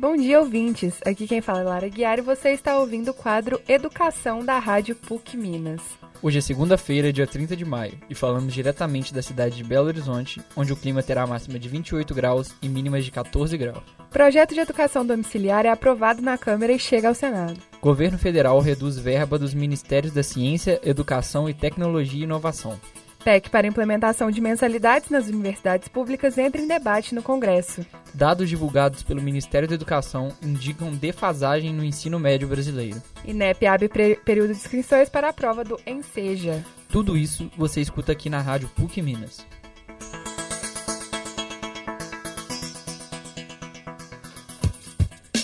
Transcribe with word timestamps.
Bom 0.00 0.16
dia, 0.16 0.40
ouvintes. 0.40 0.94
Aqui 1.04 1.26
quem 1.26 1.42
fala 1.42 1.60
é 1.60 1.62
Lara 1.62 1.86
Guiar 1.86 2.18
e 2.18 2.22
você 2.22 2.52
está 2.52 2.78
ouvindo 2.78 3.10
o 3.10 3.14
quadro 3.14 3.60
Educação 3.68 4.42
da 4.42 4.58
Rádio 4.58 4.96
PUC 4.96 5.36
Minas. 5.36 5.82
Hoje 6.22 6.38
é 6.38 6.40
segunda-feira, 6.40 7.12
dia 7.12 7.26
30 7.26 7.54
de 7.54 7.66
maio, 7.66 7.98
e 8.08 8.14
falamos 8.14 8.54
diretamente 8.54 9.12
da 9.12 9.20
cidade 9.20 9.56
de 9.56 9.62
Belo 9.62 9.88
Horizonte, 9.88 10.40
onde 10.56 10.72
o 10.72 10.76
clima 10.76 11.02
terá 11.02 11.26
máxima 11.26 11.58
de 11.58 11.68
28 11.68 12.14
graus 12.14 12.54
e 12.62 12.68
mínimas 12.68 13.04
de 13.04 13.10
14 13.10 13.54
graus. 13.58 13.82
Projeto 14.08 14.54
de 14.54 14.60
educação 14.60 15.04
domiciliar 15.04 15.66
é 15.66 15.68
aprovado 15.68 16.22
na 16.22 16.38
Câmara 16.38 16.72
e 16.72 16.78
chega 16.78 17.08
ao 17.08 17.14
Senado. 17.14 17.60
Governo 17.82 18.16
federal 18.16 18.58
reduz 18.58 18.98
verba 18.98 19.38
dos 19.38 19.52
Ministérios 19.52 20.14
da 20.14 20.22
Ciência, 20.22 20.80
Educação 20.82 21.46
e 21.46 21.52
Tecnologia 21.52 22.20
e 22.20 22.24
Inovação. 22.24 22.80
PEC 23.24 23.50
para 23.50 23.66
implementação 23.66 24.30
de 24.30 24.40
mensalidades 24.40 25.10
nas 25.10 25.28
universidades 25.28 25.88
públicas 25.88 26.38
entra 26.38 26.60
em 26.60 26.66
debate 26.66 27.14
no 27.14 27.22
Congresso. 27.22 27.84
Dados 28.14 28.48
divulgados 28.48 29.02
pelo 29.02 29.22
Ministério 29.22 29.68
da 29.68 29.74
Educação 29.74 30.32
indicam 30.42 30.90
defasagem 30.90 31.72
no 31.72 31.84
ensino 31.84 32.18
médio 32.18 32.48
brasileiro. 32.48 33.00
INEP 33.24 33.66
abre 33.66 33.88
período 33.88 34.52
de 34.52 34.58
inscrições 34.58 35.08
para 35.08 35.28
a 35.28 35.32
prova 35.32 35.62
do 35.62 35.78
Enseja. 35.86 36.64
Tudo 36.88 37.16
isso 37.16 37.50
você 37.56 37.80
escuta 37.80 38.12
aqui 38.12 38.28
na 38.28 38.40
Rádio 38.40 38.68
PUC 38.74 39.00
Minas. 39.02 39.46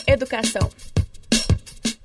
Educação. 0.06 0.95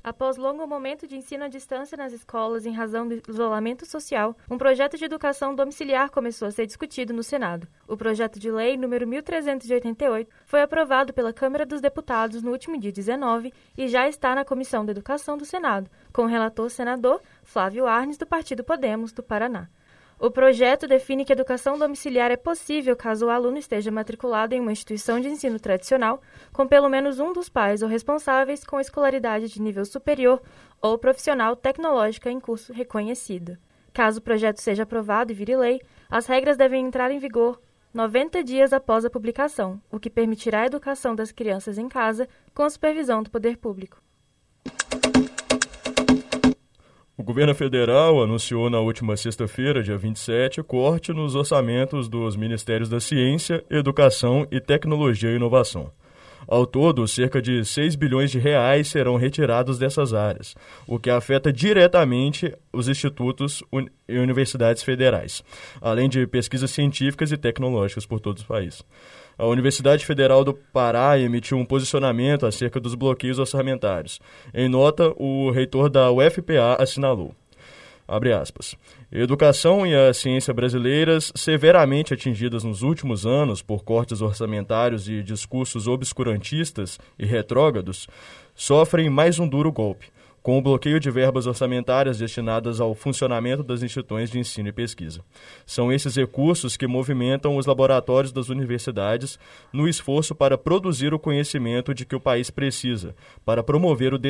Após 0.04 0.36
longo 0.36 0.66
momento 0.66 1.06
de 1.06 1.16
ensino 1.16 1.44
à 1.44 1.48
distância 1.48 1.96
nas 1.96 2.12
escolas 2.12 2.66
em 2.66 2.72
razão 2.72 3.06
do 3.06 3.22
isolamento 3.28 3.86
social, 3.86 4.36
um 4.50 4.58
projeto 4.58 4.98
de 4.98 5.04
educação 5.04 5.54
domiciliar 5.54 6.10
começou 6.10 6.48
a 6.48 6.50
ser 6.50 6.66
discutido 6.66 7.12
no 7.12 7.22
Senado. 7.22 7.68
O 7.86 7.96
projeto 7.96 8.40
de 8.40 8.50
lei 8.50 8.76
número 8.76 9.06
1388 9.06 10.28
foi 10.44 10.60
aprovado 10.60 11.12
pela 11.12 11.32
Câmara 11.32 11.64
dos 11.64 11.80
Deputados 11.80 12.42
no 12.42 12.50
último 12.50 12.76
dia 12.80 12.90
19 12.90 13.54
e 13.78 13.86
já 13.86 14.08
está 14.08 14.34
na 14.34 14.44
Comissão 14.44 14.84
de 14.84 14.90
Educação 14.90 15.38
do 15.38 15.44
Senado, 15.44 15.88
com 16.12 16.22
o 16.22 16.26
relator 16.26 16.68
senador 16.68 17.22
Flávio 17.44 17.86
Arnes 17.86 18.18
do 18.18 18.26
Partido 18.26 18.64
Podemos 18.64 19.12
do 19.12 19.22
Paraná. 19.22 19.68
O 20.18 20.30
projeto 20.30 20.86
define 20.86 21.24
que 21.24 21.32
educação 21.32 21.78
domiciliar 21.78 22.30
é 22.30 22.36
possível 22.36 22.94
caso 22.94 23.26
o 23.26 23.30
aluno 23.30 23.58
esteja 23.58 23.90
matriculado 23.90 24.54
em 24.54 24.60
uma 24.60 24.70
instituição 24.70 25.18
de 25.18 25.28
ensino 25.28 25.58
tradicional, 25.58 26.20
com 26.52 26.66
pelo 26.66 26.88
menos 26.88 27.18
um 27.18 27.32
dos 27.32 27.48
pais 27.48 27.82
ou 27.82 27.88
responsáveis 27.88 28.64
com 28.64 28.78
escolaridade 28.78 29.48
de 29.48 29.60
nível 29.60 29.84
superior 29.84 30.40
ou 30.80 30.96
profissional 30.96 31.56
tecnológica 31.56 32.30
em 32.30 32.38
curso 32.38 32.72
reconhecido. 32.72 33.58
Caso 33.92 34.20
o 34.20 34.22
projeto 34.22 34.58
seja 34.58 34.84
aprovado 34.84 35.32
e 35.32 35.34
vire 35.34 35.56
lei, 35.56 35.80
as 36.08 36.26
regras 36.26 36.56
devem 36.56 36.86
entrar 36.86 37.10
em 37.10 37.18
vigor 37.18 37.60
90 37.92 38.42
dias 38.42 38.72
após 38.72 39.04
a 39.04 39.10
publicação, 39.10 39.78
o 39.90 40.00
que 40.00 40.08
permitirá 40.08 40.62
a 40.62 40.66
educação 40.66 41.14
das 41.14 41.30
crianças 41.30 41.76
em 41.76 41.88
casa 41.88 42.26
com 42.54 42.68
supervisão 42.70 43.22
do 43.22 43.30
poder 43.30 43.58
público. 43.58 44.02
O 47.22 47.24
governo 47.24 47.54
federal 47.54 48.20
anunciou 48.20 48.68
na 48.68 48.80
última 48.80 49.16
sexta-feira, 49.16 49.80
dia 49.80 49.96
27, 49.96 50.60
corte 50.64 51.12
nos 51.12 51.36
orçamentos 51.36 52.08
dos 52.08 52.34
Ministérios 52.34 52.88
da 52.88 52.98
Ciência, 52.98 53.64
Educação 53.70 54.44
e 54.50 54.60
Tecnologia 54.60 55.30
e 55.30 55.36
Inovação. 55.36 55.92
Ao 56.52 56.66
todo, 56.66 57.08
cerca 57.08 57.40
de 57.40 57.64
6 57.64 57.96
bilhões 57.96 58.30
de 58.30 58.38
reais 58.38 58.88
serão 58.88 59.16
retirados 59.16 59.78
dessas 59.78 60.12
áreas, 60.12 60.54
o 60.86 60.98
que 60.98 61.08
afeta 61.08 61.50
diretamente 61.50 62.54
os 62.70 62.88
institutos 62.88 63.62
e 64.06 64.18
universidades 64.18 64.82
federais, 64.82 65.42
além 65.80 66.10
de 66.10 66.26
pesquisas 66.26 66.70
científicas 66.70 67.32
e 67.32 67.38
tecnológicas 67.38 68.04
por 68.04 68.20
todo 68.20 68.40
o 68.40 68.44
país. 68.44 68.84
A 69.38 69.46
Universidade 69.46 70.04
Federal 70.04 70.44
do 70.44 70.52
Pará 70.52 71.18
emitiu 71.18 71.56
um 71.56 71.64
posicionamento 71.64 72.44
acerca 72.44 72.78
dos 72.78 72.94
bloqueios 72.94 73.38
orçamentários. 73.38 74.20
Em 74.52 74.68
nota, 74.68 75.10
o 75.16 75.50
reitor 75.50 75.88
da 75.88 76.12
UFPA 76.12 76.76
assinalou. 76.78 77.34
Abre 78.06 78.32
aspas. 78.32 78.74
Educação 79.10 79.86
e 79.86 79.94
a 79.94 80.12
ciência 80.12 80.52
brasileiras, 80.52 81.32
severamente 81.34 82.12
atingidas 82.12 82.64
nos 82.64 82.82
últimos 82.82 83.24
anos 83.24 83.62
por 83.62 83.84
cortes 83.84 84.20
orçamentários 84.20 85.08
e 85.08 85.22
discursos 85.22 85.86
obscurantistas 85.86 86.98
e 87.18 87.24
retrógrados, 87.24 88.08
sofrem 88.54 89.08
mais 89.08 89.38
um 89.38 89.48
duro 89.48 89.70
golpe 89.70 90.10
com 90.42 90.58
o 90.58 90.62
bloqueio 90.62 90.98
de 90.98 91.10
verbas 91.10 91.46
orçamentárias 91.46 92.18
destinadas 92.18 92.80
ao 92.80 92.94
funcionamento 92.94 93.62
das 93.62 93.82
instituições 93.82 94.30
de 94.30 94.38
ensino 94.38 94.68
e 94.68 94.72
pesquisa. 94.72 95.20
São 95.64 95.92
esses 95.92 96.16
recursos 96.16 96.76
que 96.76 96.86
movimentam 96.86 97.56
os 97.56 97.64
laboratórios 97.64 98.32
das 98.32 98.48
universidades 98.48 99.38
no 99.72 99.88
esforço 99.88 100.34
para 100.34 100.58
produzir 100.58 101.14
o 101.14 101.18
conhecimento 101.18 101.94
de 101.94 102.04
que 102.04 102.16
o 102.16 102.20
país 102.20 102.50
precisa 102.50 103.14
para 103.44 103.62
promover 103.62 104.12
o 104.12 104.20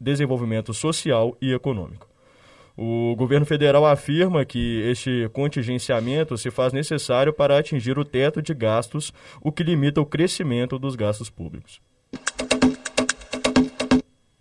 desenvolvimento 0.00 0.74
social 0.74 1.36
e 1.40 1.52
econômico. 1.52 2.11
O 2.76 3.14
governo 3.16 3.44
federal 3.44 3.84
afirma 3.84 4.44
que 4.44 4.80
este 4.90 5.28
contingenciamento 5.32 6.38
se 6.38 6.50
faz 6.50 6.72
necessário 6.72 7.32
para 7.32 7.58
atingir 7.58 7.98
o 7.98 8.04
teto 8.04 8.40
de 8.40 8.54
gastos, 8.54 9.12
o 9.40 9.52
que 9.52 9.62
limita 9.62 10.00
o 10.00 10.06
crescimento 10.06 10.78
dos 10.78 10.96
gastos 10.96 11.28
públicos. 11.28 11.80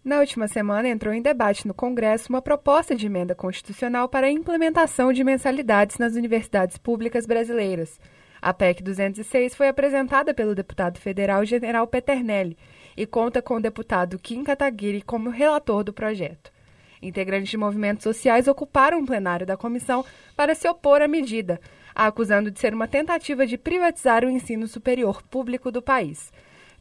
Na 0.04 0.20
última 0.20 0.48
semana, 0.48 0.90
entrou 0.90 1.14
em 1.14 1.22
debate 1.22 1.68
no 1.68 1.74
Congresso 1.74 2.30
uma 2.30 2.42
proposta 2.42 2.96
de 2.96 3.06
emenda 3.06 3.36
constitucional 3.36 4.10
para 4.10 4.28
a 4.28 4.32
implementação 4.32 5.14
de 5.14 5.24
mensalidades 5.24 5.98
nas 5.98 6.16
universidades 6.16 6.78
públicas 6.78 7.26
brasileiras. 7.26 8.00
A 8.42 8.54
PEC 8.54 8.82
206 8.82 9.54
foi 9.54 9.68
apresentada 9.68 10.34
pelo 10.34 10.56
deputado 10.56 11.00
federal 11.00 11.46
General 11.46 11.86
Peternelli 11.86 12.58
e 12.98 13.06
conta 13.06 13.42
com 13.42 13.56
o 13.56 13.62
deputado 13.62 14.18
Kim 14.18 14.44
Kataguiri 14.44 15.02
como 15.02 15.30
relator 15.30 15.84
do 15.84 15.94
projeto. 15.94 16.52
Integrantes 17.02 17.50
de 17.50 17.58
movimentos 17.58 18.04
sociais 18.04 18.48
ocuparam 18.48 19.00
o 19.00 19.06
plenário 19.06 19.46
da 19.46 19.58
comissão 19.58 20.06
para 20.36 20.54
se 20.54 20.68
opor 20.70 21.02
à 21.02 21.08
medida, 21.08 21.60
acusando 21.96 22.52
de 22.52 22.60
ser 22.60 22.74
uma 22.74 22.88
tentativa 22.88 23.48
de 23.48 23.58
privatizar 23.58 24.24
o 24.24 24.30
ensino 24.30 24.68
superior 24.68 25.24
público 25.24 25.72
do 25.72 25.82
país. 25.82 26.32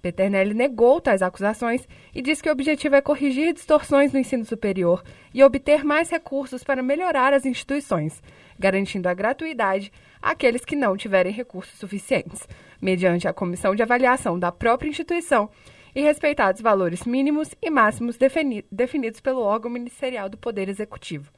Peternelli 0.00 0.54
negou 0.54 1.00
tais 1.00 1.22
acusações 1.22 1.86
e 2.14 2.22
disse 2.22 2.42
que 2.42 2.48
o 2.48 2.52
objetivo 2.52 2.96
é 2.96 3.00
corrigir 3.00 3.52
distorções 3.52 4.12
no 4.12 4.18
ensino 4.18 4.44
superior 4.44 5.02
e 5.32 5.42
obter 5.42 5.84
mais 5.84 6.10
recursos 6.10 6.64
para 6.64 6.82
melhorar 6.82 7.34
as 7.34 7.44
instituições, 7.44 8.22
garantindo 8.58 9.08
a 9.08 9.14
gratuidade 9.14 9.92
àqueles 10.20 10.64
que 10.64 10.76
não 10.76 10.96
tiverem 10.96 11.32
recursos 11.32 11.78
suficientes, 11.78 12.46
mediante 12.80 13.28
a 13.28 13.32
comissão 13.32 13.74
de 13.74 13.82
avaliação 13.82 14.38
da 14.38 14.50
própria 14.50 14.88
instituição 14.88 15.50
e 15.94 16.00
respeitados 16.00 16.60
valores 16.60 17.04
mínimos 17.04 17.54
e 17.60 17.70
máximos 17.70 18.16
defini 18.16 18.64
definidos 18.70 19.20
pelo 19.20 19.40
órgão 19.40 19.70
ministerial 19.70 20.28
do 20.28 20.38
Poder 20.38 20.68
Executivo. 20.68 21.32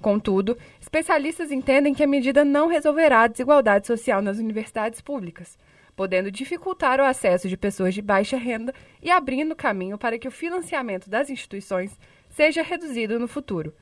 Contudo, 0.00 0.56
especialistas 0.80 1.50
entendem 1.50 1.92
que 1.92 2.02
a 2.02 2.06
medida 2.06 2.44
não 2.44 2.68
resolverá 2.68 3.22
a 3.22 3.26
desigualdade 3.26 3.86
social 3.86 4.22
nas 4.22 4.38
universidades 4.38 5.00
públicas 5.00 5.58
podendo 5.98 6.30
dificultar 6.30 7.00
o 7.00 7.04
acesso 7.04 7.48
de 7.48 7.56
pessoas 7.56 7.92
de 7.92 8.00
baixa 8.00 8.36
renda 8.36 8.72
e 9.02 9.10
abrindo 9.10 9.56
caminho 9.56 9.98
para 9.98 10.16
que 10.16 10.28
o 10.28 10.30
financiamento 10.30 11.10
das 11.10 11.28
instituições 11.28 11.98
seja 12.30 12.62
reduzido 12.62 13.18
no 13.18 13.26
futuro. 13.26 13.74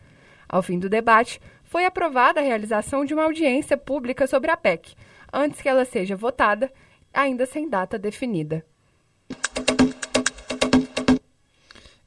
Ao 0.48 0.62
fim 0.62 0.78
do 0.78 0.88
debate, 0.88 1.38
foi 1.62 1.84
aprovada 1.84 2.40
a 2.40 2.42
realização 2.42 3.04
de 3.04 3.12
uma 3.12 3.24
audiência 3.24 3.76
pública 3.76 4.26
sobre 4.26 4.50
a 4.50 4.56
PEC, 4.56 4.94
antes 5.30 5.60
que 5.60 5.68
ela 5.68 5.84
seja 5.84 6.16
votada, 6.16 6.72
ainda 7.12 7.44
sem 7.44 7.68
data 7.68 7.98
definida. 7.98 8.64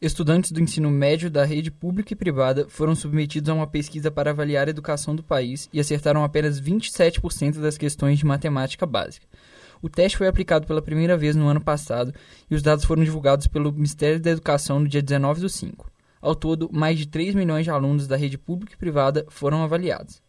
Estudantes 0.02 0.54
do 0.54 0.62
ensino 0.62 0.90
médio 0.90 1.30
da 1.30 1.44
rede 1.44 1.70
pública 1.70 2.14
e 2.14 2.16
privada 2.16 2.66
foram 2.70 2.96
submetidos 2.96 3.50
a 3.50 3.54
uma 3.54 3.68
pesquisa 3.68 4.10
para 4.10 4.32
avaliar 4.32 4.66
a 4.66 4.70
educação 4.70 5.14
do 5.14 5.22
país 5.22 5.68
e 5.74 5.80
acertaram 5.80 6.24
apenas 6.24 6.62
27% 6.62 7.60
das 7.60 7.78
questões 7.78 8.18
de 8.18 8.26
matemática 8.26 8.86
básica. 8.86 9.28
O 9.82 9.90
teste 9.90 10.18
foi 10.18 10.30
aplicado 10.30 10.66
pela 10.66 10.82
primeira 10.82 11.18
vez 11.18 11.36
no 11.36 11.50
ano 11.50 11.60
passado 11.60 12.14
e 12.50 12.56
os 12.56 12.62
dados 12.62 12.86
foram 12.86 13.04
divulgados 13.04 13.46
pelo 13.48 13.74
Ministério 13.74 14.22
da 14.22 14.30
Educação 14.30 14.80
no 14.80 14.88
dia 14.88 15.02
19 15.02 15.42
do 15.42 15.50
5. 15.50 15.92
Ao 16.22 16.34
todo, 16.34 16.70
mais 16.72 16.98
de 16.98 17.06
3 17.06 17.36
milhões 17.36 17.66
de 17.66 17.70
alunos 17.70 18.08
da 18.08 18.16
rede 18.16 18.38
pública 18.38 18.76
e 18.76 18.78
privada 18.78 19.26
foram 19.28 19.64
avaliados. 19.64 20.22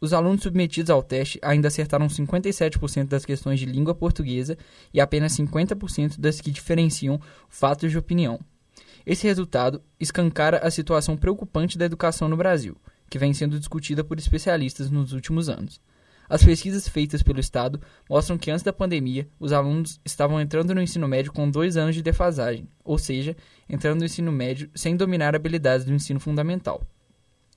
Os 0.00 0.14
alunos 0.14 0.42
submetidos 0.42 0.88
ao 0.88 1.02
teste 1.02 1.38
ainda 1.42 1.68
acertaram 1.68 2.06
57% 2.06 3.04
das 3.04 3.26
questões 3.26 3.60
de 3.60 3.66
língua 3.66 3.94
portuguesa 3.94 4.56
e 4.94 5.00
apenas 5.00 5.36
50% 5.36 6.18
das 6.18 6.40
que 6.40 6.50
diferenciam 6.50 7.20
fatos 7.50 7.90
de 7.90 7.98
opinião. 7.98 8.40
Esse 9.06 9.26
resultado 9.26 9.82
escancara 10.00 10.58
a 10.58 10.70
situação 10.70 11.16
preocupante 11.16 11.76
da 11.76 11.84
educação 11.84 12.28
no 12.28 12.36
Brasil, 12.36 12.76
que 13.10 13.18
vem 13.18 13.34
sendo 13.34 13.58
discutida 13.58 14.02
por 14.02 14.18
especialistas 14.18 14.90
nos 14.90 15.12
últimos 15.12 15.48
anos. 15.48 15.80
As 16.28 16.42
pesquisas 16.42 16.88
feitas 16.88 17.22
pelo 17.22 17.38
Estado 17.38 17.80
mostram 18.08 18.38
que 18.38 18.50
antes 18.50 18.62
da 18.62 18.72
pandemia, 18.72 19.28
os 19.38 19.52
alunos 19.52 20.00
estavam 20.04 20.40
entrando 20.40 20.74
no 20.74 20.80
ensino 20.80 21.06
médio 21.06 21.32
com 21.32 21.50
dois 21.50 21.76
anos 21.76 21.94
de 21.94 22.02
defasagem, 22.02 22.66
ou 22.82 22.96
seja, 22.96 23.36
entrando 23.68 24.00
no 24.00 24.06
ensino 24.06 24.32
médio 24.32 24.70
sem 24.74 24.96
dominar 24.96 25.36
habilidades 25.36 25.84
do 25.84 25.92
ensino 25.92 26.18
fundamental. 26.18 26.82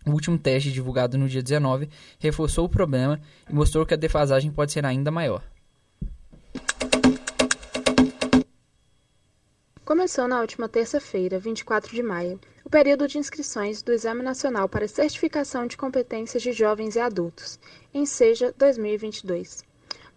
O 0.05 0.11
último 0.11 0.37
teste, 0.37 0.71
divulgado 0.71 1.17
no 1.17 1.29
dia 1.29 1.41
19, 1.41 1.89
reforçou 2.19 2.65
o 2.65 2.69
problema 2.69 3.19
e 3.49 3.53
mostrou 3.53 3.85
que 3.85 3.93
a 3.93 3.97
defasagem 3.97 4.51
pode 4.51 4.73
ser 4.73 4.85
ainda 4.85 5.11
maior. 5.11 5.41
Começou 9.87 10.27
na 10.27 10.41
última 10.41 10.67
terça-feira, 10.67 11.39
24 11.39 11.95
de 11.95 12.03
maio, 12.03 12.37
o 12.65 12.69
período 12.69 13.07
de 13.07 13.17
inscrições 13.17 13.81
do 13.81 13.93
Exame 13.93 14.21
Nacional 14.21 14.67
para 14.67 14.85
Certificação 14.85 15.65
de 15.65 15.77
Competências 15.77 16.43
de 16.43 16.51
Jovens 16.51 16.97
e 16.97 16.99
Adultos, 16.99 17.57
em 17.93 18.05
SEJA 18.05 18.53
2022. 18.57 19.63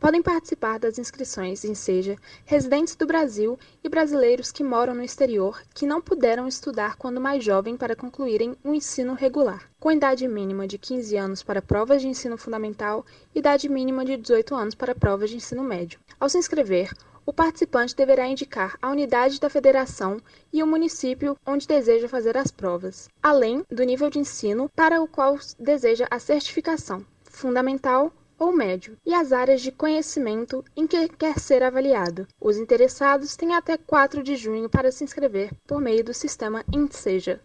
Podem 0.00 0.22
participar 0.22 0.80
das 0.80 0.98
inscrições 0.98 1.64
em 1.64 1.76
SEJA 1.76 2.16
residentes 2.44 2.96
do 2.96 3.06
Brasil 3.06 3.56
e 3.84 3.88
brasileiros 3.88 4.50
que 4.50 4.64
moram 4.64 4.92
no 4.92 5.04
exterior 5.04 5.62
que 5.72 5.86
não 5.86 6.00
puderam 6.00 6.48
estudar 6.48 6.96
quando 6.96 7.20
mais 7.20 7.44
jovem 7.44 7.76
para 7.76 7.94
concluírem 7.94 8.56
o 8.64 8.74
ensino 8.74 9.14
regular, 9.14 9.70
com 9.78 9.92
idade 9.92 10.26
mínima 10.26 10.66
de 10.66 10.78
15 10.78 11.16
anos 11.16 11.42
para 11.44 11.62
provas 11.62 12.02
de 12.02 12.08
ensino 12.08 12.36
fundamental 12.36 13.06
e 13.32 13.38
idade 13.38 13.68
mínima 13.68 14.04
de 14.04 14.16
18 14.16 14.52
anos 14.52 14.74
para 14.74 14.96
provas 14.96 15.30
de 15.30 15.36
ensino 15.36 15.62
médio. 15.62 16.00
Ao 16.18 16.28
se 16.28 16.38
inscrever, 16.38 16.90
o 17.30 17.32
participante 17.32 17.94
deverá 17.94 18.26
indicar 18.26 18.76
a 18.82 18.90
unidade 18.90 19.38
da 19.38 19.48
federação 19.48 20.20
e 20.52 20.64
o 20.64 20.66
município 20.66 21.36
onde 21.46 21.64
deseja 21.64 22.08
fazer 22.08 22.36
as 22.36 22.50
provas, 22.50 23.08
além 23.22 23.64
do 23.70 23.84
nível 23.84 24.10
de 24.10 24.18
ensino 24.18 24.68
para 24.74 25.00
o 25.00 25.06
qual 25.06 25.38
deseja 25.56 26.08
a 26.10 26.18
certificação, 26.18 27.06
fundamental 27.22 28.12
ou 28.36 28.50
médio, 28.50 28.96
e 29.06 29.14
as 29.14 29.32
áreas 29.32 29.60
de 29.60 29.70
conhecimento 29.70 30.64
em 30.76 30.88
que 30.88 31.08
quer 31.10 31.38
ser 31.38 31.62
avaliado. 31.62 32.26
Os 32.40 32.56
interessados 32.56 33.36
têm 33.36 33.54
até 33.54 33.76
4 33.76 34.24
de 34.24 34.34
junho 34.34 34.68
para 34.68 34.90
se 34.90 35.04
inscrever 35.04 35.52
por 35.68 35.80
meio 35.80 36.02
do 36.02 36.12
sistema 36.12 36.64
INSEJA. 36.74 37.40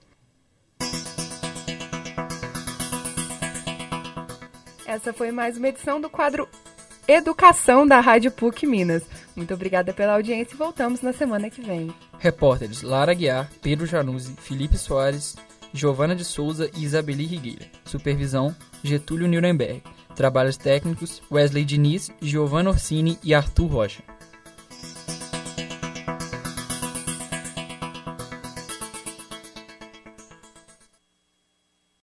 Essa 4.83 5.13
foi 5.13 5.29
mais 5.29 5.57
uma 5.57 5.67
edição 5.67 6.01
do 6.01 6.09
quadro 6.09 6.49
Educação 7.07 7.86
da 7.86 8.00
Rádio 8.00 8.31
PUC 8.31 8.66
Minas. 8.66 9.04
Muito 9.36 9.54
obrigada 9.54 9.94
pela 9.94 10.13
audiência 10.13 10.56
e 10.56 10.57
voltamos 10.57 11.02
na 11.02 11.13
semana 11.13 11.52
que 11.52 11.62
vem. 11.62 11.94
Repórteres 12.18 12.81
Lara 12.81 13.13
Guiar, 13.13 13.48
Pedro 13.62 13.86
Januzzi, 13.86 14.36
Felipe 14.38 14.75
Soares, 14.75 15.36
Giovana 15.72 16.16
de 16.16 16.25
Souza 16.25 16.69
e 16.75 16.84
Isabeli 16.84 17.25
Rigueira. 17.25 17.68
Supervisão 17.86 18.56
Getúlio 18.84 19.28
Nuremberg. 19.28 19.84
Trabalhos 20.16 20.57
técnicos 20.57 21.22
Wesley 21.31 21.63
Diniz, 21.63 22.10
Giovanna 22.19 22.72
Orsini 22.72 23.19
e 23.24 23.36
Arthur 23.36 23.68
Rocha. 23.68 24.02